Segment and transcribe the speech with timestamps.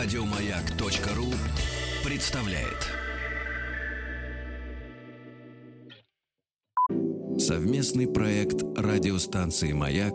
[0.00, 1.26] Радиомаяк.ру
[2.08, 2.86] представляет.
[7.36, 10.14] Совместный проект радиостанции «Маяк»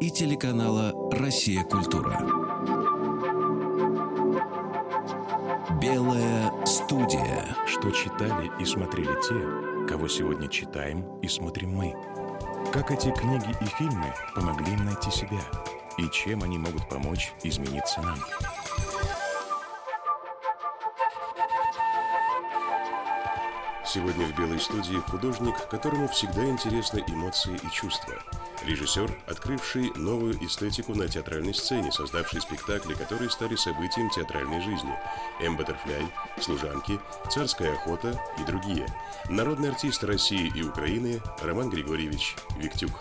[0.00, 1.62] и телеканала «Россия.
[1.62, 2.18] Культура».
[5.80, 7.56] Белая студия.
[7.68, 11.94] Что читали и смотрели те, кого сегодня читаем и смотрим мы.
[12.72, 15.40] Как эти книги и фильмы помогли им найти себя–
[16.00, 18.18] и чем они могут помочь измениться нам.
[23.92, 28.14] Сегодня в «Белой студии» художник, которому всегда интересны эмоции и чувства.
[28.64, 34.96] Режиссер, открывший новую эстетику на театральной сцене, создавший спектакли, которые стали событием театральной жизни.
[35.40, 35.56] «М.
[35.56, 36.06] Баттерфляй»,
[36.40, 38.86] «Служанки», «Царская охота» и другие.
[39.28, 42.92] Народный артист России и Украины Роман Григорьевич Виктюк.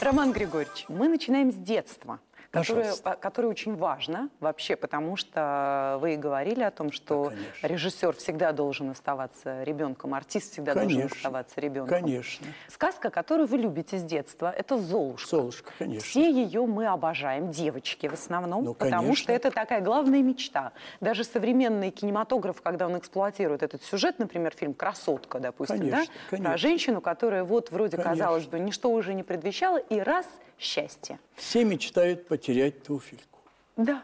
[0.00, 2.18] Роман Григорьевич, мы начинаем с детства
[2.52, 8.14] которое, которое очень важно вообще, потому что вы и говорили о том, что да, режиссер
[8.16, 12.00] всегда должен оставаться ребенком, артист всегда конечно, должен оставаться ребенком.
[12.02, 12.46] Конечно.
[12.68, 15.36] Сказка, которую вы любите с детства, это «Золушка».
[15.36, 16.06] «Золушка», конечно.
[16.06, 20.72] Все ее мы обожаем, девочки в основном, ну, потому что это такая главная мечта.
[21.00, 26.10] Даже современный кинематограф, когда он эксплуатирует этот сюжет, например, фильм «Красотка», допустим, конечно, да?
[26.28, 26.50] конечно.
[26.50, 28.12] про женщину, которая вот вроде, конечно.
[28.12, 30.26] казалось бы, ничто уже не предвещало, и раз–
[30.62, 31.18] счастье.
[31.34, 33.38] Все мечтают потерять туфельку.
[33.76, 34.02] Да.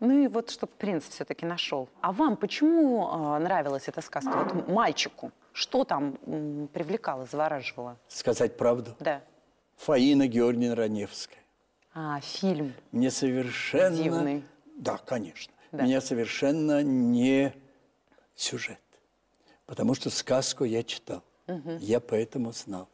[0.00, 1.88] Ну и вот, чтобы принц все-таки нашел.
[2.00, 4.30] А вам почему э, нравилась эта сказка?
[4.30, 5.32] Вот мальчику.
[5.52, 7.96] Что там м, привлекало, завораживало?
[8.08, 8.94] Сказать правду?
[9.00, 9.22] Да.
[9.76, 11.38] Фаина Георгиевна Раневская.
[11.94, 12.74] А, фильм.
[12.92, 13.96] Мне совершенно...
[13.96, 14.44] Дивный.
[14.76, 15.54] Да, конечно.
[15.72, 15.84] Да.
[15.84, 17.54] Меня совершенно не
[18.34, 18.80] сюжет.
[19.64, 21.22] Потому что сказку я читал.
[21.46, 21.78] Угу.
[21.80, 22.88] Я поэтому знал.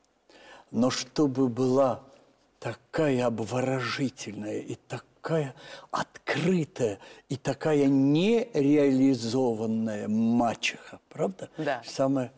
[0.70, 2.02] Но чтобы была
[2.62, 5.54] такая обворожительная и такая
[5.90, 11.50] открытая и такая нереализованная мачеха, правда?
[11.58, 11.82] Да.
[11.84, 12.30] Самое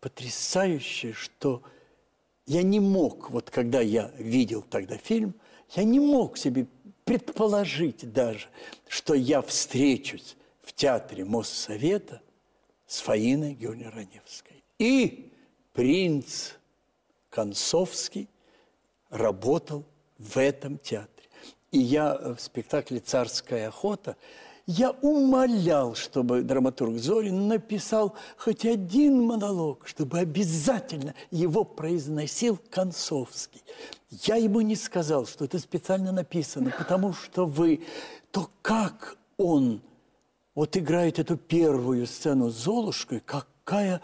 [0.00, 1.62] потрясающее, что
[2.46, 5.32] я не мог, вот когда я видел тогда фильм,
[5.76, 6.66] я не мог себе
[7.04, 8.48] предположить даже,
[8.88, 12.20] что я встречусь в театре Моссовета
[12.88, 14.64] с Фаиной Георгиевной Раневской.
[14.80, 15.32] И
[15.72, 16.54] принц
[17.30, 18.28] Концовский–
[19.10, 19.84] работал
[20.18, 21.28] в этом театре.
[21.70, 24.16] И я в спектакле «Царская охота»
[24.66, 33.62] я умолял, чтобы драматург Зорин написал хоть один монолог, чтобы обязательно его произносил Концовский.
[34.10, 37.82] Я ему не сказал, что это специально написано, потому что вы,
[38.30, 39.80] то как он
[40.54, 44.02] вот играет эту первую сцену с Золушкой, какая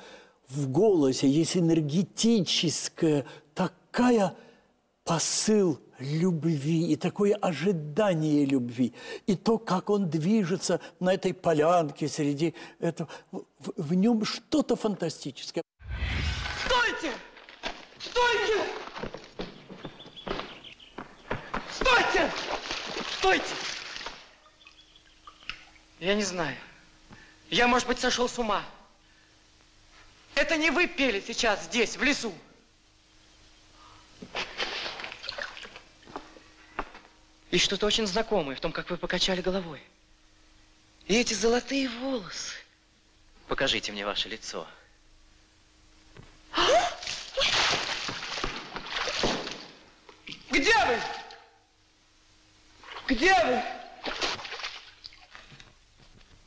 [0.49, 4.35] в голосе есть энергетическая, такая
[5.05, 8.95] посыл любви и такое ожидание любви.
[9.27, 15.63] И то, как он движется на этой полянке среди этого, в, в нем что-то фантастическое.
[16.65, 17.13] Стойте!
[17.99, 18.65] Стойте!
[21.71, 22.31] Стойте!
[23.19, 23.55] Стойте!
[26.01, 26.57] Я не знаю.
[27.51, 28.63] Я, может быть, сошел с ума.
[30.35, 32.33] Это не вы пели сейчас здесь, в лесу.
[37.55, 39.81] И что-то очень знакомое в том, как вы покачали головой.
[41.07, 42.57] И эти золотые волосы.
[43.47, 44.67] Покажите мне ваше лицо.
[50.51, 51.01] Где вы?
[53.07, 53.63] Где вы?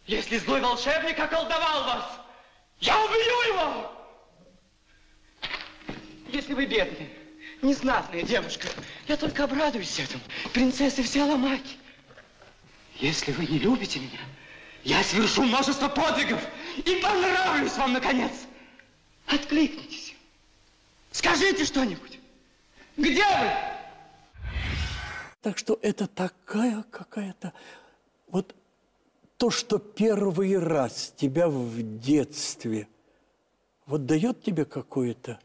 [0.07, 2.19] Если злой волшебник околдовал вас,
[2.81, 3.91] я убью его!
[6.33, 7.16] Если вы бедный,
[7.61, 8.67] незнатная девушка,
[9.07, 10.23] я только обрадуюсь этому.
[10.53, 11.77] Принцессы все ломаки.
[12.99, 14.19] Если вы не любите меня,
[14.83, 16.41] я совершу множество подвигов
[16.77, 18.31] и понравлюсь вам, наконец.
[19.27, 20.15] Откликнитесь.
[21.11, 22.19] Скажите что-нибудь.
[22.95, 23.51] Где вы?
[25.41, 27.53] Так что это такая какая-то...
[28.27, 28.55] Вот
[29.37, 32.87] то, что первый раз тебя в детстве
[33.85, 35.39] вот дает тебе какое-то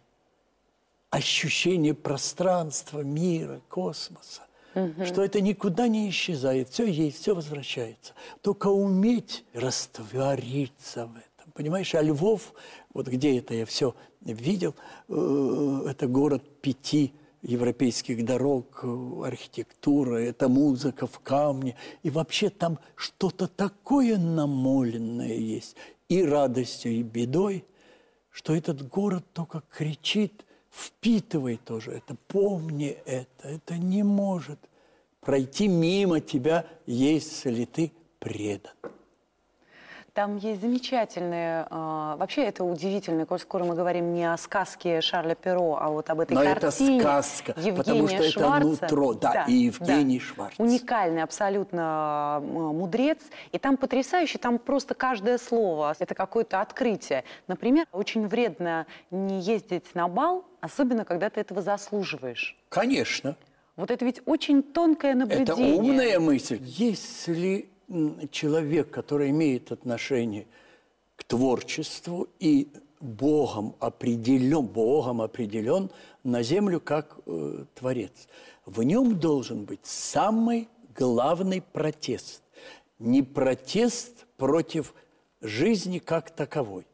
[1.13, 4.41] ощущение пространства, мира, космоса,
[4.75, 5.05] угу.
[5.05, 8.15] что это никуда не исчезает, все есть, все возвращается.
[8.41, 11.53] Только уметь раствориться в этом.
[11.53, 12.55] Понимаешь, а Львов,
[12.95, 14.75] вот где это я все видел,
[15.09, 17.13] э, это город пяти
[17.43, 18.83] европейских дорог,
[19.23, 21.77] архитектура, это музыка в камне.
[22.03, 25.77] И вообще там что-то такое намоленное есть
[26.09, 27.67] и радостью, и бедой,
[28.31, 33.49] что этот город только кричит– впитывай тоже это, помни это.
[33.49, 34.59] Это не может
[35.21, 38.73] пройти мимо тебя, если ты предан.
[40.15, 45.35] Там есть замечательные, э, вообще это удивительно, коль скоро мы говорим не о сказке Шарля
[45.35, 48.57] Перо, а вот об этой Но картине это сказка, Евгения потому что Шварца.
[48.59, 50.25] это нутро, да, да и Евгений да.
[50.25, 50.55] Шварц.
[50.59, 53.21] Уникальный абсолютно мудрец,
[53.53, 57.25] и там потрясающе, там просто каждое слово, это какое-то открытие.
[57.49, 62.59] Например, очень вредно не ездить на бал, особенно когда ты этого заслуживаешь.
[62.69, 63.35] Конечно.
[63.77, 65.73] Вот это ведь очень тонкое наблюдение.
[65.73, 66.59] Это умная мысль.
[66.61, 67.72] Если
[68.31, 70.47] человек, который имеет отношение
[71.17, 72.69] к творчеству и
[73.01, 75.91] Богом определен, Богом определен
[76.23, 78.29] на землю как э, Творец.
[78.65, 82.43] В нем должен быть самый главный протест.
[82.99, 84.95] Не протест против
[85.41, 86.87] жизни как таковой,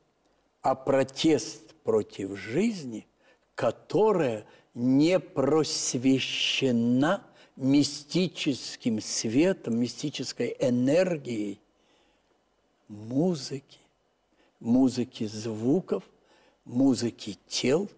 [0.62, 3.06] а протест против жизни,
[3.54, 7.22] которая не просвещена
[7.58, 11.60] мистическим светом, мистической энергией
[12.86, 13.80] музыки,
[14.60, 16.04] музыки звуков,
[16.64, 17.88] музыки тел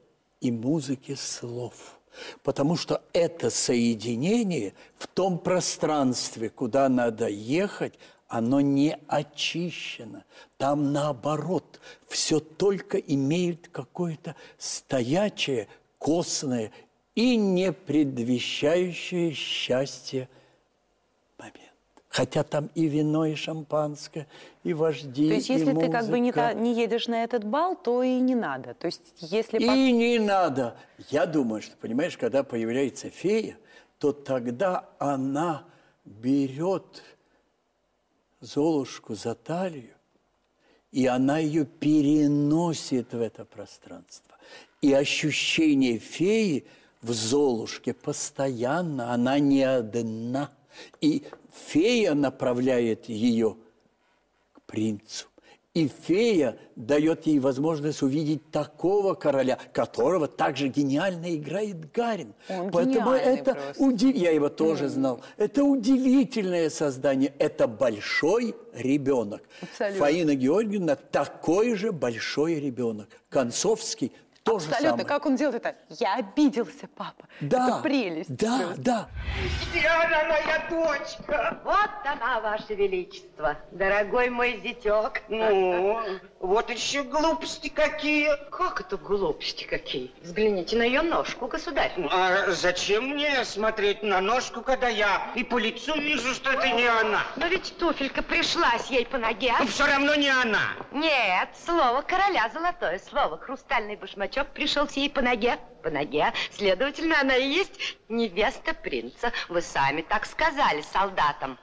[0.41, 1.99] и музыки слов.
[2.43, 7.95] Потому что это соединение в том пространстве, куда надо ехать,
[8.29, 10.25] оно не очищено.
[10.57, 15.69] Там наоборот, все только имеет какое-то стоячее,
[15.99, 16.73] костное
[17.15, 20.29] и не предвещающее счастье
[21.39, 21.57] момент.
[22.09, 24.27] Хотя там и вино, и шампанское,
[24.65, 25.87] и вожди, То есть, если музыка.
[25.87, 28.75] ты как бы не, не едешь на этот бал, то и не надо.
[28.75, 29.59] То есть, если...
[29.59, 30.77] И не надо.
[31.09, 33.57] Я думаю, что, понимаешь, когда появляется фея,
[33.99, 35.65] то тогда она
[36.05, 37.03] берет
[38.41, 39.95] Золушку за талию,
[40.93, 44.35] и она ее переносит в это пространство.
[44.81, 46.65] И ощущение феи–
[47.03, 50.51] в Золушке постоянно, она не одна.
[51.01, 53.57] И фея направляет ее
[54.53, 55.27] к принцу.
[55.73, 62.35] И фея дает ей возможность увидеть такого короля, которого также гениально играет Гарин.
[62.49, 64.17] Он Поэтому это удив...
[64.17, 64.89] я его тоже mm.
[64.89, 65.21] знал.
[65.37, 67.33] Это удивительное создание.
[67.39, 69.43] Это большой ребенок.
[69.63, 69.99] Абсолютно.
[70.01, 73.09] Фаина Георгиевна такой же большой ребенок.
[73.29, 74.11] Концовский
[74.43, 75.05] то Абсолютно.
[75.05, 75.77] Как он делает это?
[75.91, 77.25] Я обиделся, папа.
[77.41, 77.69] Да.
[77.69, 78.35] Это прелесть.
[78.37, 78.83] Да, просто.
[78.83, 79.09] да.
[79.71, 81.61] Где она, моя дочка?
[81.63, 85.23] Вот она, Ваше Величество, дорогой мой зятек.
[85.29, 86.01] Ну,
[86.41, 88.31] вот еще глупости какие.
[88.51, 90.11] Как это глупости какие?
[90.23, 91.93] Взгляните на ее ножку, государь.
[92.11, 96.87] А зачем мне смотреть на ножку, когда я и по лицу вижу, что это не
[96.87, 97.23] она?
[97.37, 99.53] Но ведь туфелька пришлась ей по ноге.
[99.59, 100.71] Но все равно не она.
[100.93, 103.37] Нет, слово короля золотое слово.
[103.37, 105.59] Хрустальный башмачок пришелся ей по ноге.
[105.83, 106.33] По ноге.
[106.51, 109.33] Следовательно, она и есть невеста принца.
[109.49, 111.59] Вы сами так сказали солдатам.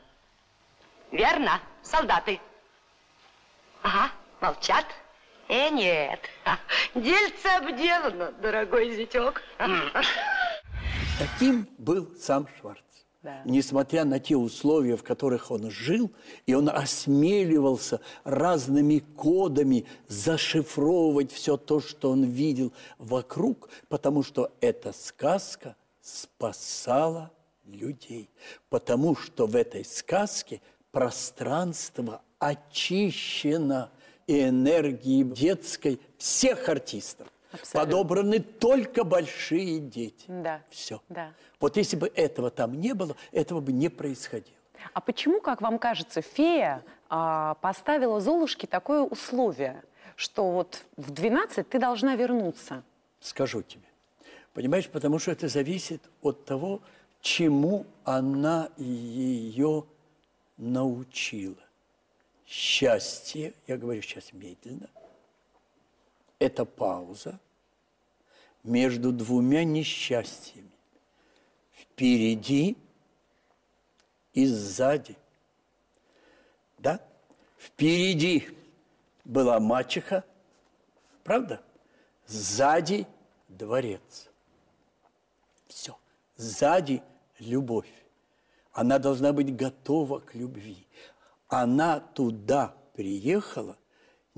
[1.12, 2.40] Верно, солдаты?
[3.84, 4.12] Ага.
[4.40, 4.86] Молчат?
[5.50, 6.20] Э, нет.
[6.94, 9.42] Дельце обделано, дорогой зятек.
[11.18, 12.87] Таким был сам Шварц.
[13.28, 13.42] Да.
[13.44, 16.10] Несмотря на те условия, в которых он жил,
[16.46, 24.94] и он осмеливался разными кодами зашифровывать все то, что он видел вокруг, потому что эта
[24.94, 27.30] сказка спасала
[27.66, 28.30] людей.
[28.70, 30.62] Потому что в этой сказке
[30.94, 33.92] пространство очищено–
[34.28, 37.28] и энергии детской всех артистов.
[37.60, 37.80] Абсолютно.
[37.80, 40.26] Подобраны только большие дети.
[40.28, 40.62] Да.
[40.70, 41.02] Все.
[41.10, 41.34] Да.
[41.60, 44.56] Вот если бы этого там не было, этого бы не происходило.
[44.94, 49.84] А почему, как вам кажется, фея а, поставила Золушке такое условие,
[50.16, 52.84] что вот в 12 ты должна вернуться?
[53.20, 53.84] Скажу тебе.
[54.54, 56.82] Понимаешь, потому что это зависит от того,
[57.22, 59.86] чему она ее
[60.58, 61.56] научила
[62.48, 64.90] счастье, я говорю сейчас медленно,
[66.40, 67.40] это пауза
[68.68, 70.70] между двумя несчастьями.
[71.72, 72.78] Впереди
[74.34, 75.18] и сзади.
[76.78, 77.02] Да?
[77.58, 78.48] Впереди
[79.26, 80.24] была мачеха,
[81.24, 81.62] правда?
[82.28, 83.08] Сзади
[83.48, 84.30] дворец.
[85.68, 85.98] Все.
[86.36, 87.02] Сзади
[87.40, 87.92] любовь.
[88.74, 90.88] Она должна быть готова к любви
[91.48, 93.78] она туда приехала,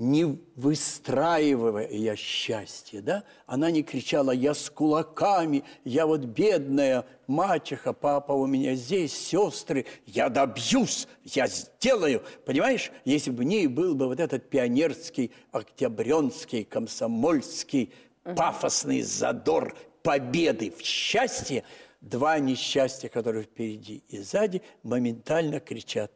[0.00, 0.24] не
[0.56, 3.22] выстраивая счастье, да?
[3.46, 9.84] Она не кричала, я с кулаками, я вот бедная мачеха, папа у меня здесь, сестры,
[10.06, 12.22] я добьюсь, я сделаю.
[12.46, 17.92] Понимаешь, если бы в ней был бы вот этот пионерский, октябренский, комсомольский,
[18.24, 21.62] пафосный задор победы в счастье,
[22.00, 26.10] два несчастья, которые впереди и сзади, моментально кричат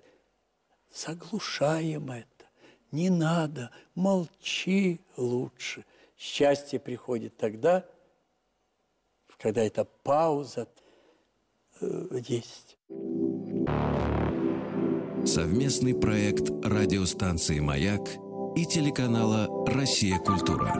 [0.90, 2.33] заглушаем это.
[2.94, 5.84] Не надо, молчи лучше.
[6.16, 7.84] Счастье приходит тогда,
[9.36, 10.68] когда эта пауза
[11.80, 12.78] э, есть.
[15.26, 18.10] Совместный проект радиостанции «Маяк»
[18.54, 20.20] и телеканала «Россия.
[20.20, 20.72] Культура».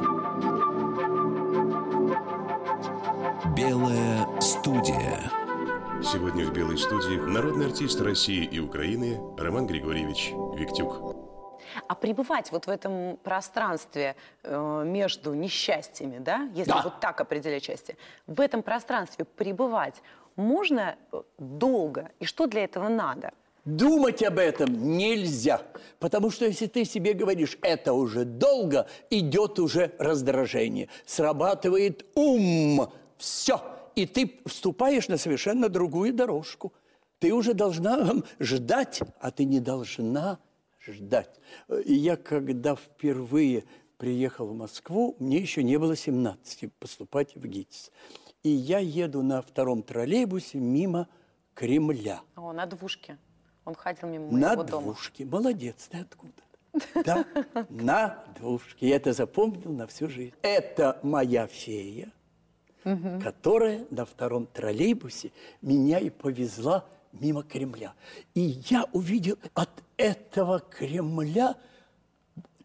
[3.57, 5.33] Белая студия.
[6.01, 11.14] Сегодня в «Белой студии» народный артист России и Украины Роман Григорьевич Виктюк.
[11.89, 16.83] А пребывать вот в этом пространстве э, между несчастьями, да, если да.
[16.83, 20.03] вот так определять счастье, в этом пространстве пребывать
[20.37, 22.11] можно э, долго?
[22.21, 23.33] И что для этого надо?
[23.65, 25.63] Думать об этом нельзя,
[25.99, 33.63] потому что если ты себе говоришь, это уже долго, идет уже раздражение, срабатывает ум, все,
[33.95, 36.75] и ты вступаешь на совершенно другую дорожку.
[37.21, 40.39] Ты уже должна ждать, а ты не должна
[40.87, 41.41] ждать.
[41.85, 43.65] И я, когда впервые
[43.97, 47.91] приехал в Москву, мне еще не было 17 поступать в ГИТИС.
[48.43, 51.09] И я еду на втором троллейбусе мимо
[51.55, 52.21] Кремля.
[52.37, 53.17] О, на двушке.
[53.65, 54.83] Он ходил мимо моего На дома.
[54.83, 55.25] двушке.
[55.25, 56.33] Молодец, ты откуда?
[57.05, 57.25] Да,
[57.71, 58.89] на двушке.
[58.89, 60.35] Я это запомнил на всю жизнь.
[60.43, 62.13] Это моя фея,
[63.23, 65.31] которая на втором троллейбусе
[65.63, 66.85] меня и повезла
[67.21, 67.95] мимо Кремля.
[68.35, 71.57] И я увидел от этого Кремля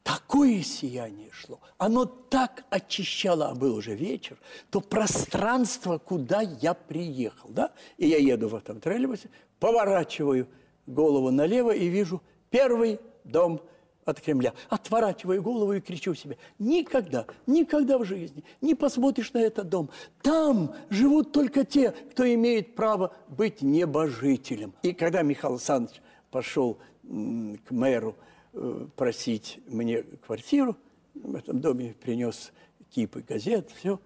[0.04, 1.60] такое сияние шло.
[1.78, 4.38] Оно так очищало, а был уже вечер,
[4.70, 7.72] то пространство, куда я приехал, да?
[7.98, 9.30] И я еду в этом троллейбусе,
[9.60, 10.48] поворачиваю–
[10.90, 13.62] голову налево и вижу первый дом
[14.06, 14.54] от Кремля.
[14.70, 19.90] Отворачиваю голову и кричу себе, никогда, никогда в жизни не посмотришь на этот дом.
[20.22, 24.74] Там живут только те, кто имеет право быть небожителем.
[24.82, 26.02] И когда Михаил Александрович
[26.32, 28.16] пошел к мэру
[28.54, 30.76] э, просить мне квартиру,
[31.14, 32.52] в этом доме принес
[32.92, 34.00] кипы газет, все,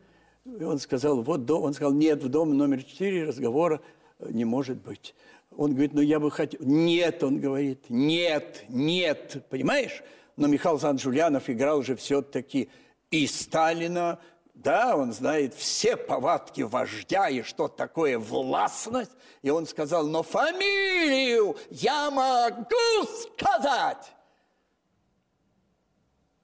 [0.45, 3.81] и он сказал, вот дом, он сказал, нет, в дом номер четыре разговора
[4.19, 5.15] не может быть.
[5.57, 6.59] Он говорит, ну я бы хотел...
[6.63, 10.03] Нет, он говорит, нет, нет, понимаешь?
[10.35, 12.69] Но Михаил Александрович играл же все-таки
[13.11, 14.19] и Сталина,
[14.55, 19.11] да, он знает все повадки вождя и что такое властность.
[19.41, 24.13] И он сказал, но фамилию я могу сказать.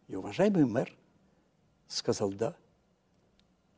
[0.08, 0.96] И уважаемый мэр
[1.88, 2.56] сказал «да».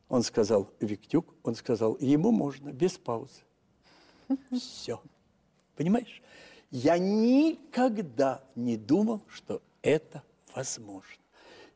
[0.08, 3.42] Он сказал «Виктюк», он сказал «ему можно, без паузы».
[4.50, 5.00] Все.
[5.76, 6.22] Понимаешь?
[6.70, 10.22] Я никогда не думал, что это
[10.54, 11.22] возможно.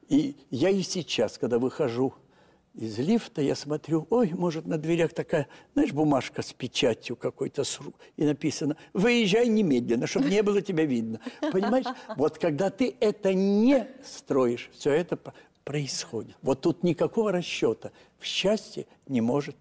[0.09, 2.15] И я и сейчас, когда выхожу
[2.75, 7.63] из лифта, я смотрю, ой, может, на дверях такая, знаешь, бумажка с печатью какой-то,
[8.17, 11.21] и написано, выезжай немедленно, чтобы не было тебя видно.
[11.41, 11.87] Понимаешь?
[12.17, 15.19] Вот когда ты это не строишь, все это
[15.65, 16.37] происходит.
[16.43, 19.57] Вот тут никакого расчета в счастье не может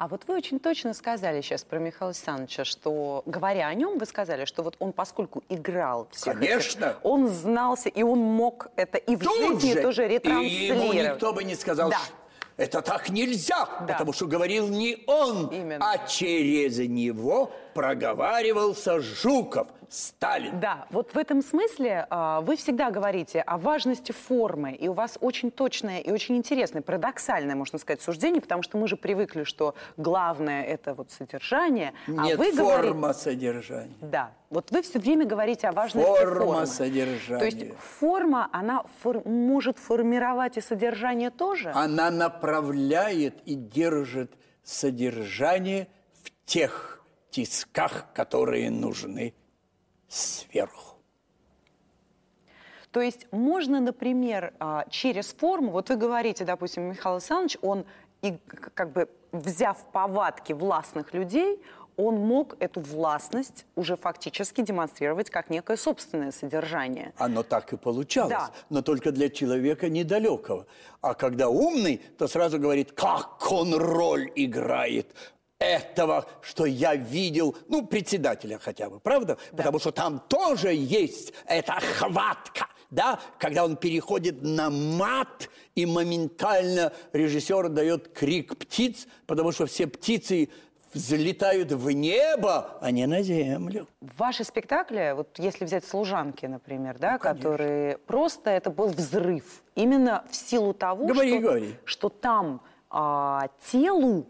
[0.00, 4.06] а вот вы очень точно сказали сейчас про Михаила Александровича, что, говоря о нем, вы
[4.06, 6.84] сказали, что вот он, поскольку играл всех Конечно.
[6.86, 9.82] Этих, он знался, и он мог это и в Тут жизни же.
[9.82, 10.94] тоже ретранслировать.
[10.94, 11.98] И ему никто бы не сказал, да.
[11.98, 12.14] что
[12.56, 13.92] это так нельзя, да.
[13.92, 15.84] потому что говорил не он, Именно.
[15.92, 20.60] а через него проговаривался Жуков– Сталин.
[20.60, 25.18] Да, вот в этом смысле э, вы всегда говорите о важности формы, и у вас
[25.20, 29.74] очень точное и очень интересное, парадоксальное, можно сказать, суждение, потому что мы же привыкли, что
[29.96, 33.20] главное это вот содержание, Нет, а вы форма говорите...
[33.20, 33.94] содержания.
[34.00, 36.66] Да, вот вы все время говорите о важности форма формы.
[36.66, 37.38] содержания.
[37.40, 39.26] То есть форма, она фор...
[39.26, 41.72] может формировать и содержание тоже?
[41.74, 45.88] Она направляет и держит содержание
[46.22, 46.99] в тех
[47.30, 49.34] тисках, которые нужны
[50.08, 50.96] сверху.
[52.90, 57.84] То есть можно, например, а, через форму, вот вы говорите, допустим, Михаил Александрович, он,
[58.20, 58.36] и,
[58.74, 61.62] как бы взяв повадки властных людей,
[61.96, 67.12] он мог эту властность уже фактически демонстрировать как некое собственное содержание.
[67.18, 68.50] Оно так и получалось, да.
[68.70, 70.66] но только для человека недалекого.
[71.00, 75.14] А когда умный, то сразу говорит, как он роль играет
[75.60, 79.36] этого, что я видел, ну, председателя хотя бы, правда?
[79.52, 79.58] Да.
[79.58, 86.92] Потому что там тоже есть эта хватка, да, когда он переходит на мат, и моментально
[87.12, 90.48] режиссер дает крик птиц, потому что все птицы
[90.92, 93.86] взлетают в небо, а не на землю.
[94.00, 100.24] Ваши спектакли, вот если взять «Служанки», например, да, ну, которые просто это был взрыв, именно
[100.28, 101.74] в силу того, говори, что, говори.
[101.84, 104.26] что там а, телу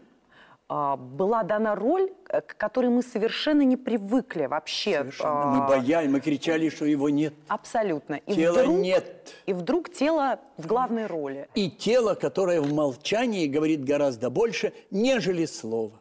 [0.71, 4.99] была дана роль, э, к которой мы совершенно не привыкли вообще.
[4.99, 5.45] Совершенно.
[5.45, 7.33] Мы боялись, мы кричали, что его нет.
[7.49, 8.15] Абсолютно.
[8.15, 9.35] И Тела вдруг, нет.
[9.45, 11.49] И вдруг тело в главной роли.
[11.55, 15.99] И тело, которое в молчании говорит гораздо больше, нежели слово.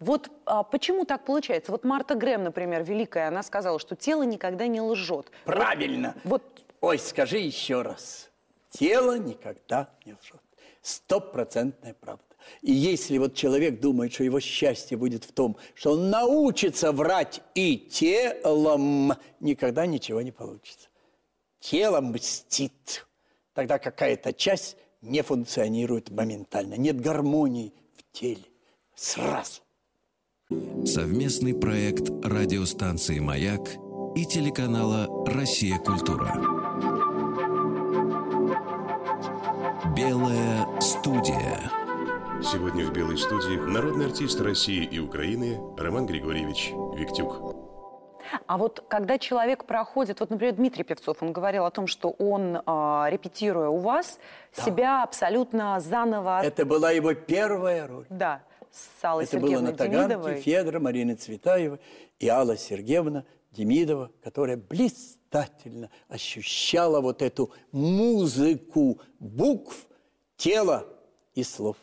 [0.00, 1.70] Вот а, почему так получается?
[1.70, 5.30] Вот Марта Грэм, например, великая, она сказала, что тело никогда не лжет.
[5.44, 6.16] Правильно.
[6.24, 6.42] Вот.
[6.80, 8.28] Ой, скажи еще раз.
[8.70, 10.40] Тело никогда не лжет.
[10.82, 12.24] Стопроцентная правда.
[12.62, 17.42] И если вот человек думает, что его счастье будет в том, что он научится врать
[17.54, 20.88] и телом, никогда ничего не получится.
[21.60, 23.06] Тело мстит.
[23.54, 26.74] Тогда какая-то часть не функционирует моментально.
[26.74, 28.44] Нет гармонии в теле.
[28.94, 29.60] Сразу.
[30.84, 33.60] Совместный проект радиостанции «Маяк»
[34.16, 35.78] и телеканала «Россия.
[35.78, 36.34] Культура».
[39.96, 41.79] Белая студия.
[42.42, 47.54] Сегодня в «Белой студии» народный артист России и Украины Роман Григорьевич Виктюк.
[48.46, 52.56] А вот когда человек проходит, вот, например, Дмитрий Певцов, он говорил о том, что он,
[52.56, 52.60] э,
[53.10, 54.18] репетируя у вас,
[54.56, 54.62] да.
[54.62, 56.40] себя абсолютно заново...
[56.42, 58.06] Это была его первая роль.
[58.08, 60.40] Да с Аллой Это было на Таганке, Демидовой.
[60.40, 61.78] Федора, Марина Цветаева
[62.18, 69.86] и Алла Сергеевна Демидова, которая блистательно ощущала вот эту музыку букв,
[70.36, 70.86] тела
[71.34, 71.76] и слов.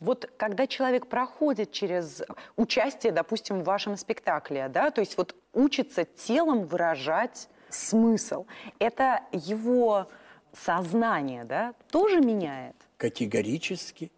[0.00, 2.22] Вот когда человек проходит через
[2.56, 8.46] участие, допустим, в вашем спектакле, да, то есть вот учится телом выражать смысл,
[8.78, 10.08] это его
[10.52, 12.76] сознание, да, тоже меняет?
[12.96, 14.10] Категорически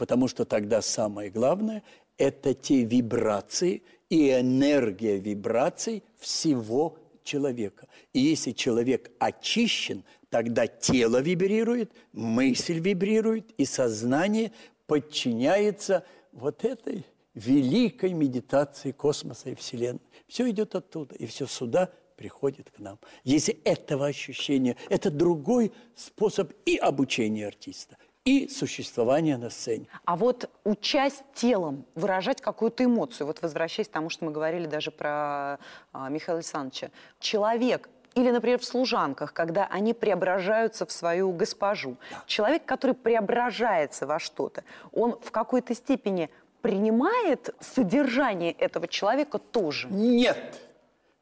[0.00, 1.82] потому что тогда самое главное–
[2.16, 6.96] это те вибрации и энергия вибраций всего
[7.30, 7.86] человека.
[8.12, 14.52] И если человек очищен, тогда тело вибрирует, мысль вибрирует, и сознание
[14.86, 20.00] подчиняется вот этой великой медитации космоса и Вселенной.
[20.26, 22.98] Все идет оттуда, и все сюда приходит к нам.
[23.24, 27.96] Если этого ощущения, это другой способ и обучения артиста,
[28.30, 29.86] и существование на сцене.
[30.04, 34.92] А вот участь телом, выражать какую-то эмоцию, вот возвращаясь к тому, что мы говорили даже
[34.92, 35.58] про
[35.92, 41.96] а, Михаила Александровича, человек или, например, в служанках, когда они преображаются в свою госпожу.
[42.10, 42.22] Да.
[42.26, 44.62] Человек, который преображается во что-то,
[44.92, 46.30] он в какой-то степени
[46.62, 49.88] принимает содержание этого человека тоже?
[49.90, 50.60] Нет.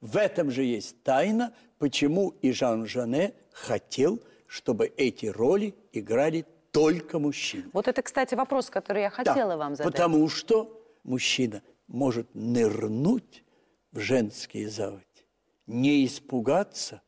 [0.02, 6.44] В этом же есть тайна, почему и Жан Жане хотел, чтобы эти роли играли
[6.78, 7.68] только мужчина.
[7.72, 9.92] Вот это, кстати, вопрос, который я хотела да, вам задать.
[9.92, 13.44] Потому что мужчина может нырнуть
[13.90, 15.26] в женские заводи,
[15.66, 17.02] не испугаться,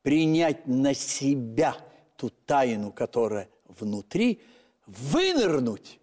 [0.00, 1.76] принять на себя
[2.16, 4.40] ту тайну, которая внутри,
[4.86, 6.00] вынырнуть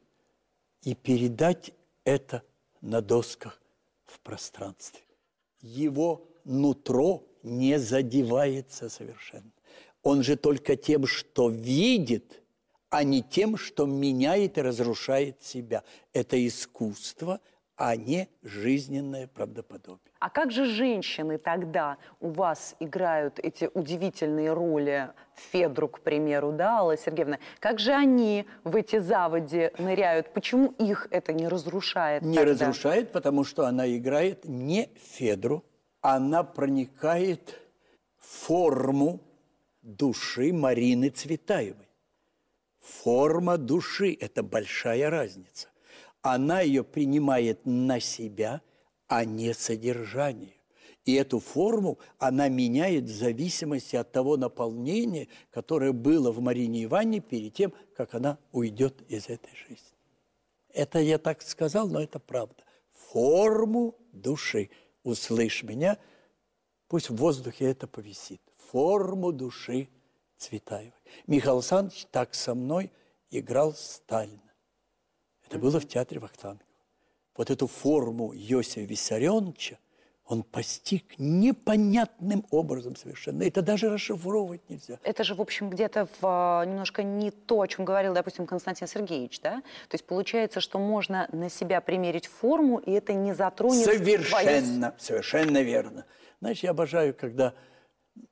[0.83, 1.71] и передать
[2.03, 2.43] это
[2.81, 3.59] на досках
[4.05, 5.01] в пространстве.
[5.61, 9.51] Его нутро не задевается совершенно.
[10.03, 12.43] Он же только тем, что видит–
[12.89, 15.83] а не тем, что меняет и разрушает себя.
[16.13, 17.39] Это искусство,
[17.79, 20.11] а не жизненное правдоподобие.
[20.19, 25.11] А как же женщины тогда у вас играют эти удивительные роли,
[25.51, 27.39] Федру, к примеру, да, Алла Сергеевна?
[27.59, 30.33] Как же они в эти заводи ныряют?
[30.33, 32.21] Почему их это не разрушает?
[32.23, 32.51] Не тогда?
[32.51, 35.63] разрушает, потому что она играет не Федру,
[36.01, 37.61] она проникает
[38.17, 39.21] в форму
[39.81, 41.88] души Марины Цветаевой.
[42.89, 45.69] Форма души– это большая разница.
[46.21, 48.61] Она ее принимает на себя,
[49.07, 50.55] а не содержание.
[51.05, 57.21] И эту форму она меняет в зависимости от того наполнения, которое было в Марине Ивановне
[57.21, 59.97] перед тем, как она уйдет из этой жизни.
[60.73, 62.63] Это я так сказал, но это правда.
[62.91, 64.69] Форму души.
[65.03, 65.97] Услышь меня,
[66.87, 68.41] пусть в воздухе это повисит.
[68.57, 69.87] Форму души
[70.37, 70.98] Цветаевой.
[71.27, 72.91] Михаил Александрович так со мной
[73.31, 74.39] играл Сталина.
[75.47, 76.65] Это было в театре Вахтангова.
[77.35, 79.77] Вот эту форму Йосифа Виссарионовича
[80.29, 83.41] он постиг непонятным образом совершенно.
[83.41, 84.99] Это даже расшифровывать нельзя.
[85.03, 88.87] Это же, в общем, где-то в, а, немножко не то, о чем говорил, допустим, Константин
[88.87, 89.61] Сергеевич, да?
[89.87, 93.85] То есть получается, что можно на себя примерить форму, и это не затронет...
[93.85, 94.99] Совершенно, твою...
[94.99, 96.05] совершенно верно.
[96.41, 97.55] Знаешь, я обожаю, когда,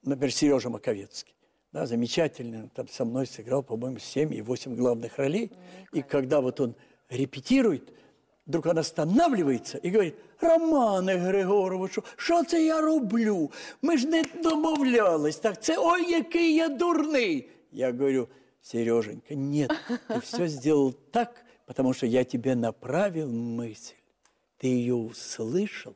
[0.04, 1.37] например, Сережа Маковецкий
[1.72, 5.52] да, замечательно, там со мной сыграл, по-моему, 7 и 8 главных ролей.
[5.94, 6.76] И когда вот он
[7.10, 7.94] репетирует,
[8.46, 13.52] вдруг он останавливается и говорит, Романе Григоровичу, що це я роблю?
[13.82, 17.50] Ми ж не домовлялись, так це ой, який я дурний.
[17.72, 18.28] Я говорю,
[18.62, 19.72] Сереженька, нет,
[20.08, 23.96] ты все сделал так, потому что я тебе направил мысль,
[24.58, 25.96] ты ее услышал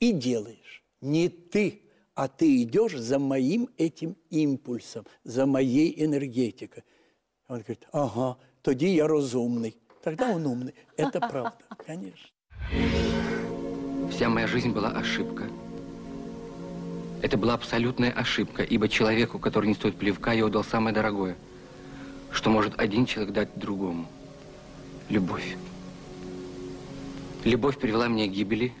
[0.00, 0.82] и делаешь.
[1.00, 1.81] Не ты,
[2.14, 6.84] а ты идешь за моим этим импульсом, за моей энергетикой.
[7.48, 9.76] Он говорит, ага, тоді я разумный.
[10.02, 10.74] Тогда он умный.
[10.96, 12.28] Это правда, конечно.
[14.10, 15.48] Вся моя жизнь была ошибка.
[17.22, 21.36] Это была абсолютная ошибка, ибо человеку, который не стоит плевка, я удал самое дорогое,
[22.32, 24.06] что может один человек дать другому.
[25.08, 25.56] Любовь.
[27.44, 28.72] Любовь привела меня к гибели,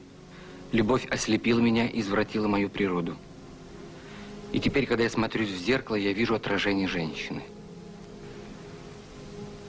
[0.72, 3.16] любовь ослепила меня и извратила мою природу.
[4.52, 7.42] И теперь, когда я смотрюсь в зеркало, я вижу отражение женщины.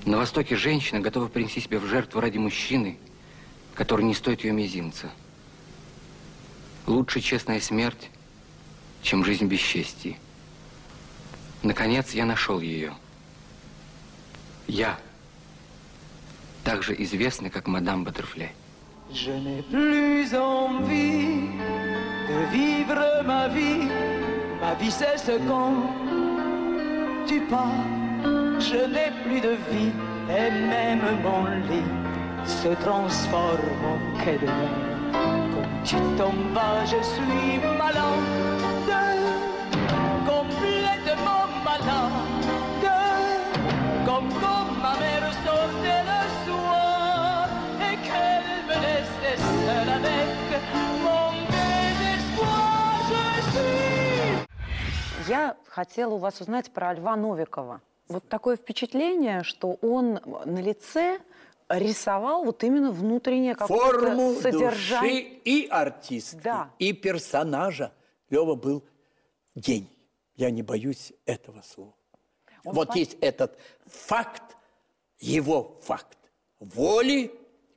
[0.05, 2.97] На Востоке женщина готова принести себя в жертву ради мужчины,
[3.75, 5.09] который не стоит ее мизинца.
[6.85, 8.09] Лучше честная смерть,
[9.01, 10.17] чем жизнь без чести.
[11.61, 12.93] Наконец, я нашел ее.
[14.67, 14.99] Я,
[16.65, 18.51] также известный, как мадам Баттерфляй.
[19.13, 21.47] Je n'ai plus envie
[22.29, 23.87] de vivre ma vie.
[24.59, 25.73] Ma vie cesse quand
[27.27, 27.85] tu pars.
[28.59, 29.91] Je n'ai plus de vie
[30.29, 31.91] et même mon lit
[32.45, 34.73] se transforme en quai de mer.
[35.51, 38.25] Quand tu tombes je suis malade,
[40.25, 42.17] complètement malade,
[44.05, 45.22] comme quand ma mère
[55.27, 57.81] Я хотела у вас узнать про Льва Новикова.
[58.07, 61.19] Вот такое впечатление, что он на лице
[61.69, 65.23] рисовал вот именно внутреннее какое-то Форму содержание.
[65.23, 66.69] души и артиста, Да.
[66.79, 67.91] и персонажа.
[68.29, 68.83] Лева был
[69.55, 69.87] гений.
[70.35, 71.93] Я не боюсь этого слова.
[72.65, 74.57] Он вот по- есть этот факт,
[75.19, 76.17] его факт
[76.59, 77.31] воли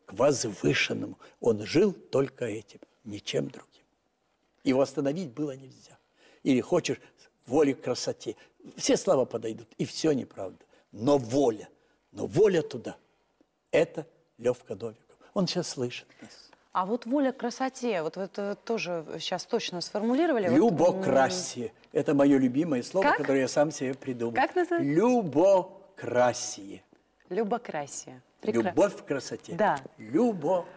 [0.06, 1.18] к возвышенному.
[1.40, 3.84] Он жил только этим, ничем другим.
[4.64, 5.98] Его остановить было нельзя.
[6.42, 6.98] Или хочешь
[7.46, 8.36] воли к красоте.
[8.76, 10.58] Все слова подойдут, и все неправда.
[10.92, 11.68] Но воля,
[12.12, 12.96] но воля туда–
[13.70, 14.06] это
[14.38, 15.16] Левка Новиков.
[15.34, 16.30] Он сейчас слышит нас.
[16.72, 20.48] А вот воля к красоте, вот вы это тоже сейчас точно сформулировали.
[20.48, 21.72] Вот, Любокрасие.
[21.92, 23.16] Это мое любимое слово, Как?
[23.18, 24.34] которое я сам себе придумал.
[24.34, 24.86] Как называется?
[24.92, 26.82] Любокрасие.
[27.30, 28.20] Любокрасие.
[28.42, 29.54] Прекра- Любовь к красоте.
[29.54, 29.78] Да.
[29.96, 30.72] Любокрасие.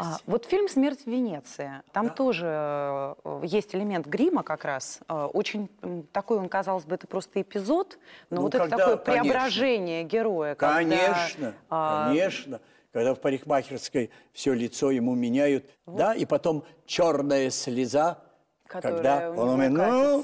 [0.00, 1.82] А, вот фильм «Смерть в Венеции».
[1.92, 5.00] Там тоже э, есть элемент грима как раз.
[5.08, 5.68] Э, очень
[6.12, 7.98] такой он, казалось бы, это просто эпизод,
[8.30, 9.22] но Ну, вот это когда- такое конечно.
[9.24, 10.54] преображение героя.
[10.54, 12.60] когда, Конечно, а, конечно.
[12.92, 18.18] Когда в парикмахерской все лицо ему меняют, да, и потом черная слеза,
[18.66, 19.72] Которая когда у он него умеет,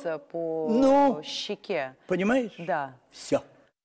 [0.05, 1.23] ну, по ну.
[1.23, 1.97] щеке.
[2.07, 2.53] понимаешь?
[2.59, 2.93] Да.
[3.11, 3.43] Все.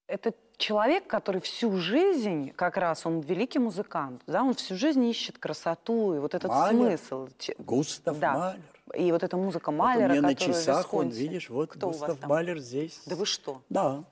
[0.07, 5.37] Это человек, который всю жизнь, как раз он великий музыкант, да, он всю жизнь ищет
[5.37, 6.97] красоту и вот этот Малер.
[6.97, 7.27] смысл.
[7.59, 8.33] Густав да.
[8.33, 8.59] Малер.
[8.95, 12.25] И вот эта музыка Вот Малера, у меня на часах он, видишь, вот Кто Густав?
[12.27, 13.01] Малер здесь.
[13.05, 13.61] Да вы что?
[13.69, 14.03] Да.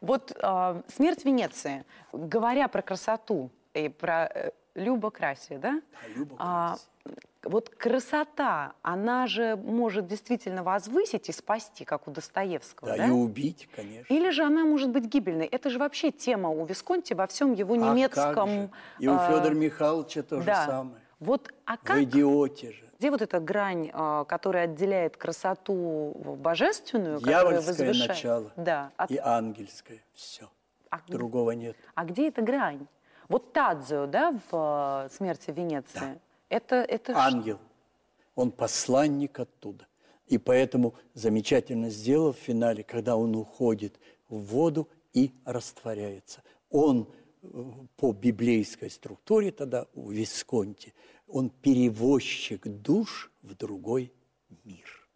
[0.00, 5.80] Вот а, «Смерть Венеции», говоря про красоту и про э, любокрасие, да?
[6.38, 6.76] А,
[7.42, 13.06] вот красота, она же может действительно возвысить и спасти, как у Достоевского, Да, да?
[13.06, 14.12] и убить, конечно.
[14.14, 15.46] Или же она может быть гибельной.
[15.46, 18.70] Это же вообще тема у Висконти во всем его А как немецком...
[18.98, 20.60] И у а, Федора Михайловича то да.
[20.62, 20.96] же самое.
[21.18, 22.84] Вот, а как, В идиоте же.
[22.98, 29.18] где вот эта грань, а, которая отделяет красоту божественную, Дьявольское возвышает- начало Да, от- и
[29.18, 30.00] ангельское.
[30.14, 30.48] Все.
[30.90, 31.76] А- Другого нет.
[31.94, 32.86] А где эта грань?
[33.28, 37.58] Вот Тадзио, да, в э, «Смерти Венеции», это, это ш- Ангел.
[38.34, 39.86] Он посланник оттуда.
[40.26, 46.42] И поэтому замечательно сделал в финале, когда он уходит в воду и растворяется.
[46.70, 47.08] Он
[47.42, 47.46] э,
[47.96, 50.94] по библейской структуре тогда у Висконти,
[51.26, 54.12] он перевозчик душ в другой
[54.64, 55.08] мир.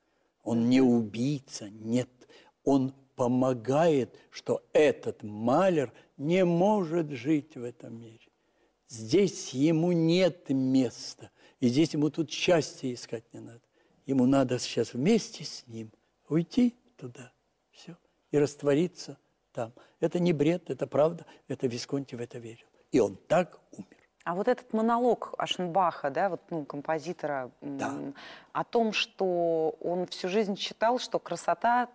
[0.43, 2.09] Он не убийца, нет.
[2.65, 8.29] Он помогает, что этот малер не может жить в этом мире.
[8.89, 11.31] Здесь ему нет места.
[11.59, 13.63] И здесь ему тут счастья искать не надо.
[14.05, 15.91] Ему надо сейчас вместе с ним
[16.29, 17.33] уйти туда.
[17.71, 17.97] Все.
[18.31, 19.19] И раствориться
[19.53, 19.73] там.
[19.99, 21.27] Это не бред, это правда.
[21.49, 22.67] Это Висконти в это верил.
[22.93, 23.96] И он так умер.
[24.27, 27.93] А вот этот монолог Ашенбаха, да, вот, ну, композитора, Да.
[28.53, 31.89] о том, что он всю жизнь считал, что красота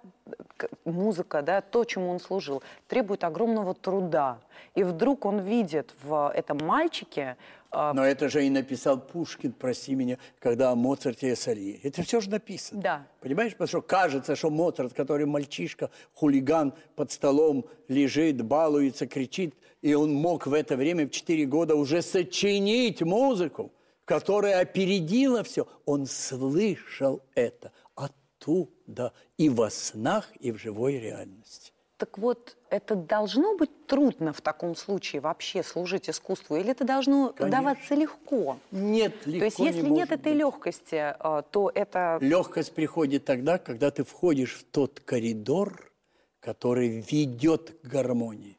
[0.86, 4.39] музыка, да, то, чему он служил, требует огромного труда.
[4.76, 7.36] И вдруг он видит в этом мальчике
[7.70, 11.80] а, Но это же и написал Пушкин, прости меня, когда о Моцарте и Салье.
[11.84, 12.82] Это все же написано.
[12.82, 13.08] Да.
[13.20, 19.94] Понимаешь, потому что кажется, что Моцарт, который мальчишка, хулиган под столом лежит, балуется, кричит, и
[19.94, 23.72] он мог в это время, в 4 года, уже сочинить музыку,
[24.06, 25.67] которая опередила все.
[25.86, 31.72] Он слышал это оттуда и во снах, и в живой реальности.
[31.98, 37.30] Так вот, это должно быть трудно в таком случае вообще служить искусству, или это должно
[37.30, 37.60] Конечно.
[37.60, 38.58] даваться легко?
[38.72, 40.39] Нет, легко То есть, если не нет этой быть.
[40.39, 42.17] легкости, э, то это...
[42.20, 45.94] Легкость приходит тогда, когда ты входишь в тот коридор,
[46.39, 48.58] который ведет к гармонии.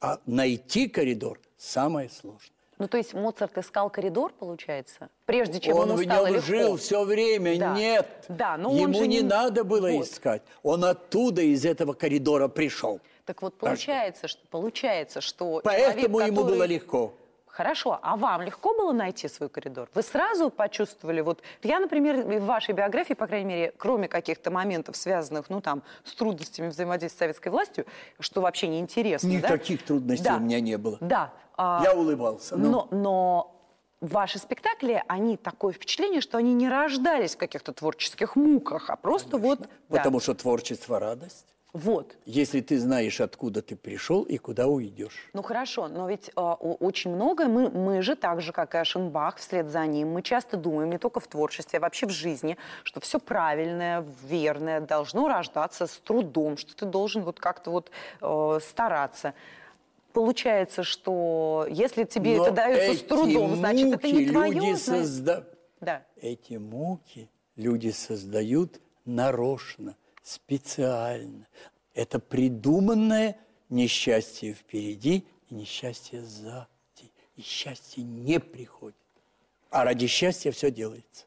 [0.00, 2.52] А найти коридор самое сложное.
[2.78, 6.46] Ну, то есть Моцарт искал коридор, получается, прежде чем он ему стало в нем легко.
[6.46, 7.58] жил все время.
[7.58, 7.74] Да.
[7.74, 8.06] Нет.
[8.28, 10.06] Да, но Ему он не не надо было вот.
[10.06, 10.42] искать.
[10.62, 13.00] Он оттуда, из этого коридора пришел.
[13.24, 16.54] Так вот, получается, что, получается, что Поэтому человек, ему который...
[16.56, 17.14] было легко.
[17.58, 19.88] Хорошо, а вам легко было найти свой коридор?
[19.92, 24.96] Вы сразу почувствовали, вот я, например, в вашей биографии, по крайней мере, кроме каких-то моментов,
[24.96, 27.84] связанных, ну, там, с трудностями взаимодействия с советской властью,
[28.20, 29.86] что вообще неинтересно, Никаких да?
[29.88, 30.36] трудностей да.
[30.36, 30.98] у меня не было.
[31.00, 31.32] Да.
[31.56, 32.56] А, я улыбался.
[32.56, 32.70] Ну.
[32.70, 33.60] Но, но
[34.00, 39.32] ваши спектакли, они такое впечатление, что они не рождались в каких-то творческих муках, а просто
[39.32, 39.48] Конечно.
[39.48, 39.68] вот...
[39.88, 40.22] Потому да.
[40.22, 41.56] что творчество– радость.
[41.74, 42.16] Вот.
[42.24, 45.28] Если ты знаешь, откуда ты пришел и куда уйдешь.
[45.34, 49.36] Ну хорошо, но ведь э, очень многое мы, мы же, так же, как и Ашенбах,
[49.36, 53.00] вслед за ним, мы часто думаем, не только в творчестве, а вообще в жизни, что
[53.00, 57.90] все правильное, верное должно рождаться с трудом, что ты должен вот как-то вот
[58.22, 59.34] э, стараться.
[60.14, 64.52] Получается, что если тебе Но это дается с трудом, значит, это не твое.
[64.54, 65.44] Люди созда...
[65.80, 66.02] да.
[66.16, 69.96] Эти муки люди создают нарочно–
[70.28, 71.46] специально.
[71.94, 73.36] Это придуманное
[73.70, 76.66] несчастье впереди и несчастье сзади.
[77.36, 78.96] И счастье не приходит.
[79.70, 81.24] А ради счастья все делается.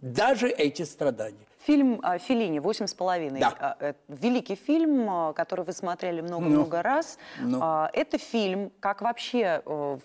[0.00, 1.46] Даже эти страдания.
[1.60, 3.40] Фильм Филини «Восемь с половиной».
[3.40, 3.76] Да.
[3.80, 7.18] Э, великий фильм, э, который вы смотрели много-много ну, раз.
[7.40, 7.60] Ну.
[7.60, 9.98] Э, это фильм, как вообще э,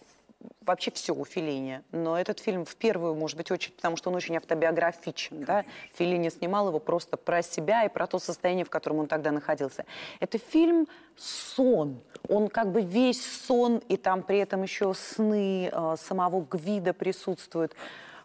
[0.62, 1.82] вообще все у Филини.
[1.92, 5.44] Но этот фильм в первую, может быть, очередь, потому что он очень автобиографичен.
[5.44, 5.66] Да?
[5.94, 9.86] Филини снимал его просто про себя и про то состояние, в котором он тогда находился.
[10.20, 12.02] Это фильм «Сон».
[12.30, 17.76] Он как бы весь сон, и там при этом еще сны э, самого Гвида присутствуют.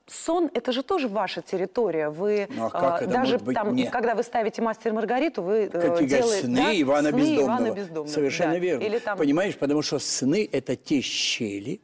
[0.08, 2.08] Сон– это же тоже ваша территория.
[2.08, 3.54] Вы ну, а как э, это даже быть?
[3.54, 3.90] там, Нет.
[3.90, 6.80] когда вы ставите «Мастер Маргариту», вы э, Как делаете сны да?
[6.80, 7.46] Ивана, сны Бездомного.
[7.46, 8.14] Ивана Бездомного.
[8.14, 8.58] Совершенно да.
[8.58, 8.84] верно.
[8.84, 9.18] Или там...
[9.18, 11.80] Понимаешь, потому что сны– это те щели,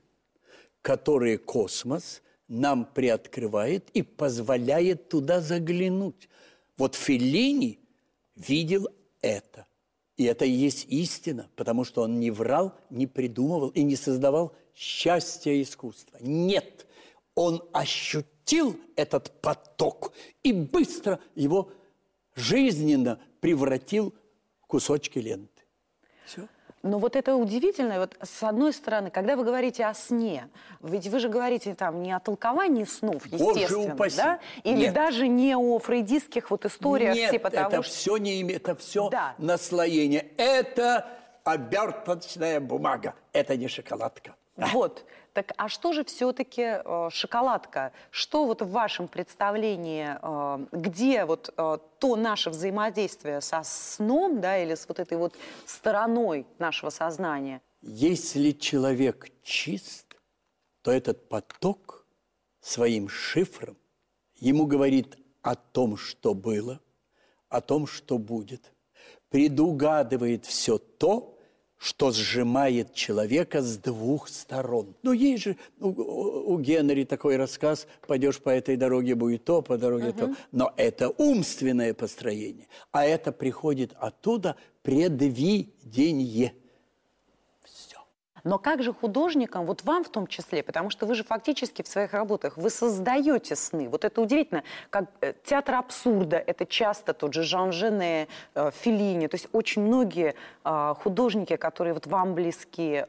[0.85, 6.29] которые космос нам приоткрывает и позволяет туда заглянуть.
[6.77, 7.79] Вот Феллини
[8.37, 8.89] видел
[9.23, 9.67] это.
[10.19, 14.55] И это и есть истина, потому что он не врал, не придумывал и не создавал
[14.75, 16.19] счастья искусства.
[16.21, 16.87] Нет,
[17.35, 21.73] он ощутил этот поток и быстро его
[22.35, 24.13] жизненно превратил
[24.61, 25.63] в кусочки ленты.
[26.27, 26.47] Все.
[26.85, 30.51] Но вот это удивительно, вот с одной стороны, когда вы говорите о сне,
[30.83, 34.19] ведь вы же говорите там не о толковании снов, естественно, упаси.
[34.19, 34.39] да?
[34.65, 34.95] Или Нет.
[34.95, 37.91] даже не о фрейдистских вот историях Нет, типа того, это что...
[37.91, 39.35] все не имеет, это все Да.
[39.39, 40.27] наслоение.
[40.37, 41.07] Это
[41.43, 44.35] оберточная бумага, это не шоколадка.
[44.57, 45.07] Вот.
[45.35, 47.93] Так а что же все-таки э, шоколадка?
[48.13, 54.57] Что вот в вашем представлении, э, где вот э, то наше взаимодействие со сном, да,
[54.57, 55.35] или с вот этой вот
[55.67, 57.61] стороной нашего сознания?
[57.83, 60.17] Если человек чист,
[60.83, 62.07] то этот поток
[62.61, 63.77] своим шифром
[64.37, 66.79] ему говорит о том, что было,
[67.49, 68.73] о том, что будет,
[69.31, 71.34] предугадывает все то,
[71.79, 74.95] что сжимает человека с двух сторон.
[75.03, 79.77] Ну, есть же у, у Генри такой рассказ, пойдешь по этой дороге, будет то, по
[79.77, 80.35] дороге uh-huh.
[80.35, 80.37] то.
[80.53, 86.55] Но это умственное построение, а это приходит оттуда предвидение.
[88.45, 91.89] Но как же художникам, вот вам в том числе, потому что вы же фактически в
[91.89, 93.89] своих работах, вы создаете сны.
[93.89, 94.63] Вот это удивительно.
[94.91, 99.29] Как э, театр абсурда, это часто тот же Жан Жене, э, Феллини.
[99.29, 103.05] То есть очень многие э, художники, которые вот вам близки,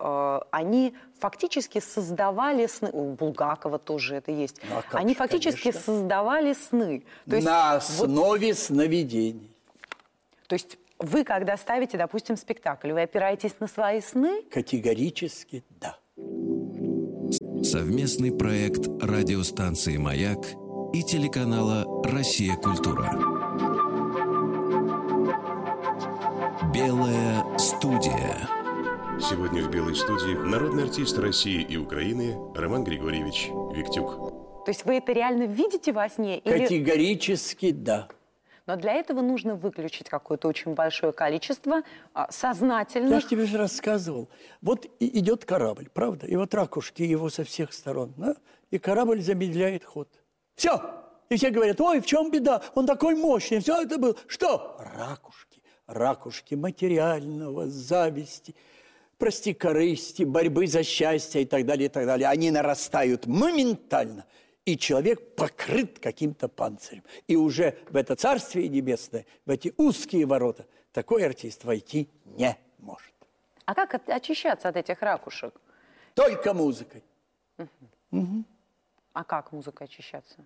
[0.52, 2.90] они фактически создавали сны.
[2.92, 4.62] У Булгакова тоже это есть.
[4.70, 5.82] Ну, а как они же, фактически конечно.
[5.82, 7.04] создавали сны.
[7.30, 9.52] То есть На основе вот, сновидений.
[10.48, 14.44] То есть вы, когда ставите, допустим, спектакль, вы опираетесь на свои сны?
[14.52, 15.98] Категорически да.
[17.64, 20.40] Совместный проект радиостанции «Маяк»
[20.94, 22.56] и телеканала «Россия.
[22.56, 23.12] Культура».
[26.74, 28.48] Белая студия.
[29.20, 34.64] Сегодня в «Белой студии» народный артист России и Украины Роман Григорьевич Виктюк.
[34.66, 36.40] То есть вы это реально видите во сне?
[36.40, 36.60] Или...
[36.60, 38.08] Категорически да.
[38.66, 43.12] Но для этого нужно выключить какое-то очень большое количество а, сознательных...
[43.12, 44.28] Я же тебе же рассказывал.
[44.62, 46.26] Вот идет корабль, правда?
[46.26, 48.14] И вот ракушки его со всех сторон.
[48.18, 48.36] Да?
[48.72, 50.10] И корабль замедляет ход.
[50.56, 50.82] Все!
[51.30, 52.62] И все говорят, ой, в чем беда?
[52.76, 53.60] Он такой мощный.
[53.60, 54.16] Все это было.
[54.28, 54.78] Что?
[54.80, 55.62] Ракушки.
[55.88, 58.56] Ракушки материального, зависти,
[59.20, 62.28] прости, корысти, борьбы за счастье и так далее, и так далее.
[62.28, 64.26] Они нарастают моментально–
[64.66, 67.04] и человек покрыт каким-то панцирем.
[67.28, 73.14] И уже в это царствие небесное, в эти узкие ворота, такой артист войти не может.
[73.66, 75.54] А как очищаться от этих ракушек?
[76.14, 77.04] Только музыкой.
[77.58, 77.70] Угу.
[78.12, 78.44] Угу.
[79.14, 80.46] А как музыкой очищаться?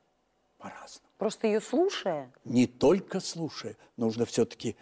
[0.57, 1.07] По-разному.
[1.17, 2.31] Просто ее слушая?
[2.43, 3.77] Не только слушая.
[3.95, 4.75] Нужно все-таки,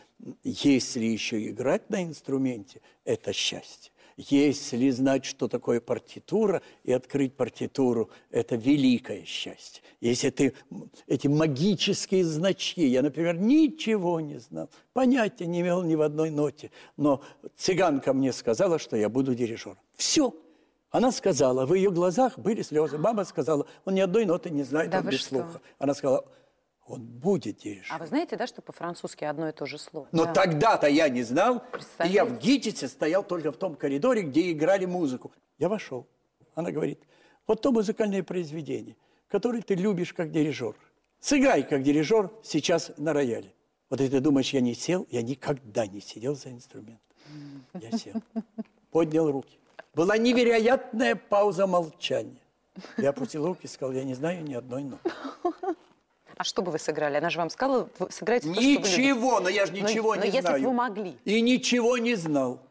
[0.44, 3.92] если еще играть на инструменте, это счастье.
[4.18, 9.84] Если знать, что такое партитура, и открыть партитуру– это великое счастье.
[10.02, 10.54] Если ты
[11.06, 16.72] эти магические значки, я, например, ничего не знал, понятия не имел ни в одной ноте,
[16.98, 17.22] но
[17.56, 19.78] цыганка мне сказала, что я буду дирижером.
[19.96, 20.36] Все.
[20.90, 22.98] Она сказала, в ее глазах были слезы.
[22.98, 25.30] Мама сказала, он ни одной ноты не знает, да он без что?
[25.30, 25.62] слуха.
[25.78, 26.26] Она сказала,
[26.88, 27.96] он будет дирижером.
[27.96, 30.08] А вы знаете, да, что по-французски одно и то же слово?
[30.12, 30.34] Но да.
[30.34, 31.62] тогда-то я не знал.
[32.04, 35.32] И я в ГИТИСе стоял только в том коридоре, где играли музыку.
[35.58, 36.08] Я вошел.
[36.56, 37.04] Она говорит,
[37.46, 38.96] вот то музыкальное произведение,
[39.28, 40.76] которое ты любишь как дирижер.
[41.20, 43.54] Сыграй как дирижер сейчас на рояле.
[43.90, 47.02] Вот если ты думаешь, я не сел, я никогда не сидел за инструмент.
[47.74, 48.22] Я сел,
[48.92, 49.60] поднял руки.
[49.94, 52.42] Была невероятная пауза молчания.
[52.98, 55.12] Я опустил руки и сказал, я не знаю ни одной ноты.
[56.38, 57.18] А что бы вы сыграли?
[57.18, 60.42] Она же вам сказала, вы сыграете то, Ничего, но я же ничего но, не но
[60.42, 60.56] знаю.
[60.56, 61.18] если бы вы могли.
[61.26, 62.62] И ничего не знал.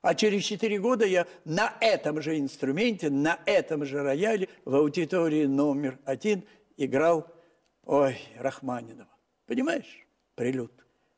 [0.00, 5.44] А через четыре года я на этом же инструменте, на этом же рояле в аудитории
[5.44, 6.44] номер один
[6.76, 7.26] играл,
[7.84, 9.10] ой, Рахманинова.
[9.46, 10.06] Понимаешь?
[10.34, 10.72] Прилюд.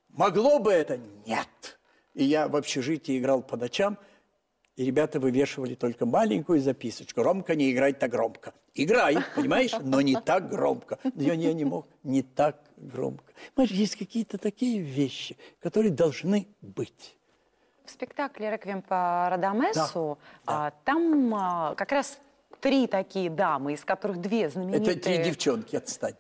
[0.08, 0.98] Могло бы это?
[1.26, 1.78] Нет.
[2.12, 3.96] И я в общежитии играл по ночам–
[4.76, 7.22] и ребята вывешивали только маленькую записочку.
[7.22, 8.52] Ромка, не играй так громко.
[8.74, 10.98] Играй, понимаешь, но не так громко.
[11.04, 13.32] Но я не, мог, не так громко.
[13.54, 17.16] Понимаешь, есть какие-то такие вещи, которые должны быть.
[17.84, 20.72] В спектакле «Реквием по Радамесу» да, да.
[20.84, 22.18] там а, как раз
[22.60, 24.96] три такие дамы, из которых две знаменитые...
[24.96, 26.14] Это три девчонки, отстань.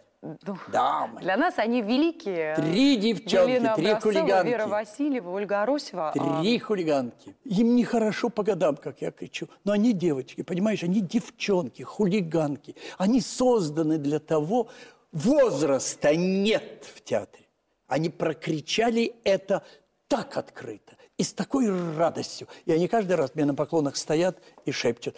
[0.68, 1.20] Дамы.
[1.20, 2.54] Для нас они великие.
[2.54, 4.48] Три девчонки, Елена три хулиганки.
[4.48, 6.12] Вера Васильева, Ольга Аросева.
[6.14, 6.60] Три а...
[6.60, 7.36] хулиганки.
[7.44, 9.48] Им нехорошо по годам, как я кричу.
[9.64, 12.74] Но они девочки, понимаешь, они девчонки, хулиганки.
[12.96, 14.68] Они созданы для того,
[15.12, 17.44] возраста нет в театре.
[17.86, 19.62] Они прокричали это
[20.08, 22.48] так открыто и с такой радостью.
[22.64, 25.16] И они каждый раз мне на поклонах стоят и шепчут.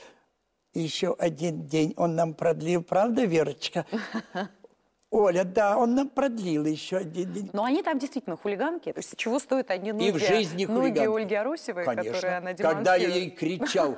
[0.75, 3.87] Еще один день он нам продлил, правда, Верочка?
[5.11, 7.51] Оля, да, он нам продлил еще один день.
[7.53, 8.93] Но они там действительно хулиганки.
[8.93, 12.13] То есть чего стоят одни ноги, И в жизни ноги Ольги Арусевой, Конечно.
[12.13, 13.97] которые она Когда я ей кричал,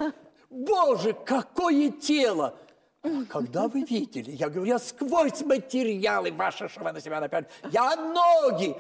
[0.51, 2.55] боже, какое тело!
[3.03, 4.33] А когда вы видели?
[4.33, 7.47] Я говорю, я сквозь материалы ваши, что вы на себя напяли.
[7.71, 8.77] Я ноги!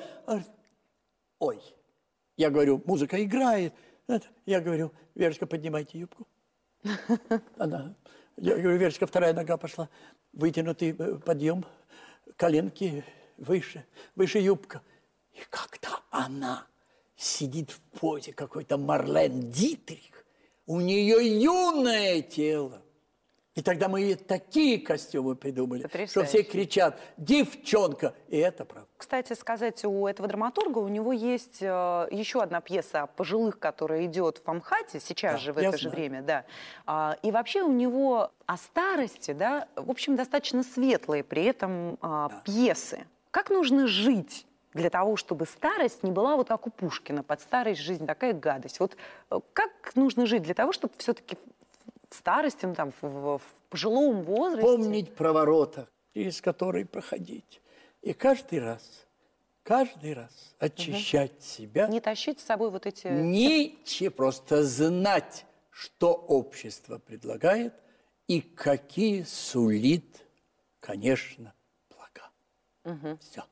[1.38, 1.60] Ой.
[2.36, 3.72] Я говорю, музыка играет.
[4.44, 6.26] Я говорю, Верочка, поднимайте юбку.
[7.58, 7.94] Она,
[8.36, 9.88] я говорю, Верочка, вторая нога пошла.
[10.32, 11.64] Вытянутый э, подъем
[12.38, 13.04] коленки
[13.36, 14.80] выше, выше юбка.
[15.32, 16.66] И когда она
[17.16, 20.24] сидит в позе какой-то Марлен Дитрих,
[20.64, 22.80] у нее юное тело.
[23.58, 26.10] И тогда мы такие костюмы придумали, Потрясающе.
[26.12, 28.88] что все кричат «девчонка!» И это правда.
[28.96, 31.66] Кстати сказать, у этого драматурга у него есть э,
[32.12, 35.78] еще одна пьеса о пожилых, которая идет в Амхате сейчас да, же, в это знаю.
[35.78, 36.22] же время.
[36.22, 36.44] Да.
[36.86, 42.28] А, и вообще у него о старости, да, в общем, достаточно светлые при этом а,
[42.28, 42.42] да.
[42.44, 43.08] пьесы.
[43.32, 47.80] Как нужно жить для того, чтобы старость не была вот как у Пушкина, под старость
[47.80, 48.78] жизнь такая гадость.
[48.78, 48.96] Вот
[49.32, 51.36] э, как нужно жить для того, чтобы все-таки
[52.10, 54.62] в старости, ну, там, в, в пожилом возрасте.
[54.62, 57.60] Помнить про ворота, через которые проходить.
[58.02, 59.06] И каждый раз,
[59.62, 61.42] каждый раз очищать угу.
[61.42, 61.88] себя.
[61.88, 63.06] Не тащить с собой вот эти...
[63.08, 67.74] Ничего, просто знать, что общество предлагает
[68.26, 70.24] и какие сулит,
[70.80, 71.52] конечно,
[71.90, 72.30] блага.
[72.84, 73.18] Угу.
[73.20, 73.44] Все.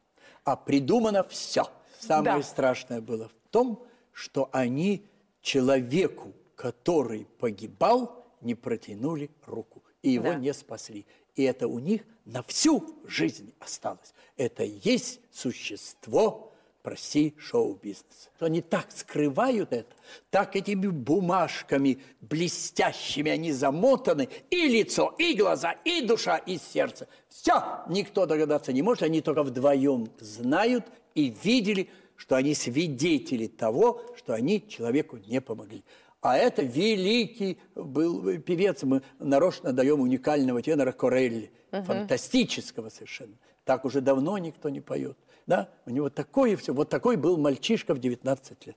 [0.44, 1.64] А придумано все.
[1.98, 2.42] Самое да.
[2.42, 5.04] страшное было в том, что они
[5.40, 10.34] человеку, который погибал, не протянули руку, и его да.
[10.36, 11.04] не спасли.
[11.34, 14.14] И это у них на всю жизнь осталось.
[14.36, 18.30] Это есть существо, прости, шоу-бизнес.
[18.38, 19.94] Они так скрывают это,
[20.30, 27.08] так этими бумажками блестящими они замотаны, и лицо, и глаза, и душа, и сердце.
[27.28, 34.02] Все, никто догадаться не может, они только вдвоем знают и видели, что они свидетели того,
[34.16, 35.84] что они человеку не помогли.
[36.26, 38.82] А это великий был певец.
[38.82, 41.82] Мы нарочно даем уникального тенора Корелли, угу.
[41.82, 43.36] фантастического совершенно.
[43.64, 45.16] Так уже давно никто не поет.
[45.46, 45.68] Да?
[45.86, 46.74] У него такое все.
[46.74, 48.76] Вот такой был мальчишка в 19 лет.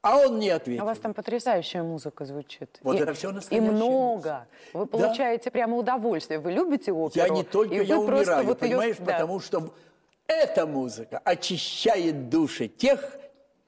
[0.00, 0.82] А он не ответил.
[0.82, 2.78] А у вас там потрясающая музыка звучит.
[2.82, 3.68] Вот и, это все настоящее.
[3.68, 4.46] И много.
[4.72, 5.50] Вы получаете да.
[5.50, 6.40] прямо удовольствие.
[6.40, 7.26] Вы любите оперу?
[7.26, 9.04] Я не только, и я умираю, вот понимаешь, ее...
[9.04, 9.72] потому что
[10.26, 13.18] эта музыка очищает души тех,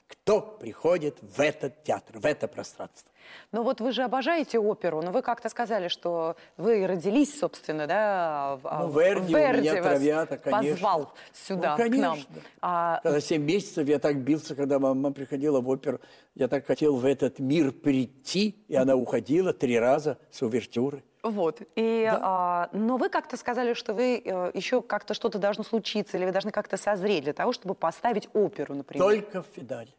[0.06, 3.09] кто приходит в этот театр, в это пространство.
[3.52, 8.58] Ну вот вы же обожаете оперу, но вы как-то сказали, что вы родились, собственно, да,
[8.62, 10.72] ну, Верди, Верди меня травята, конечно.
[10.72, 12.00] позвал сюда, ну, конечно.
[12.00, 12.18] к нам.
[12.60, 13.00] А...
[13.02, 16.00] Когда 7 месяцев я так бился, когда мама приходила в оперу,
[16.34, 21.02] я так хотел в этот мир прийти, и она уходила три раза с увертюры.
[21.22, 21.60] Вот.
[21.76, 22.18] И, да.
[22.22, 26.32] а, но вы как-то сказали, что вы э, еще как-то что-то должно случиться, или вы
[26.32, 29.04] должны как-то созреть для того, чтобы поставить оперу, например.
[29.04, 29.90] Только в финале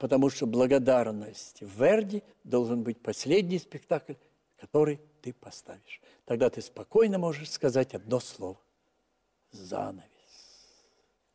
[0.00, 4.14] потому что благодарность Верди должен быть последний спектакль,
[4.56, 6.00] который ты поставишь.
[6.24, 8.58] Тогда ты спокойно можешь сказать одно слово.
[9.52, 10.06] Занавес.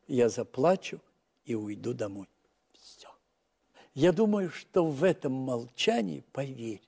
[0.07, 0.99] Я заплачу
[1.45, 2.28] и уйду домой.
[2.74, 3.07] Все.
[3.93, 6.82] Я думаю, что в этом молчании, поверь,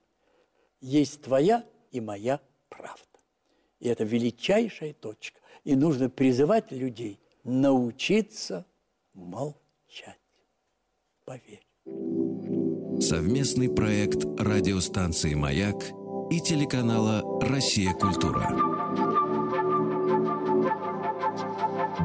[0.80, 3.04] есть твоя и моя правда.
[3.78, 5.40] И это величайшая точка.
[5.62, 8.66] И нужно призывать людей научиться
[9.14, 10.18] молчать.
[11.24, 11.67] Поверь.
[13.00, 15.76] Совместный проект радиостанции «Маяк»
[16.30, 17.92] и телеканала «Россия.
[17.92, 18.48] Культура».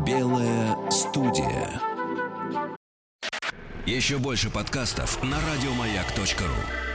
[0.05, 1.81] Белая студия.
[3.85, 6.92] Еще больше подкастов на радиомаяк.ру.